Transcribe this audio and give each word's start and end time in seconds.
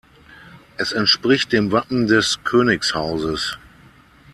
Es 0.77 0.93
entspricht 0.93 1.51
dem 1.53 1.71
Wappen 1.71 2.07
des 2.07 2.43
Königshauses. 2.43 3.59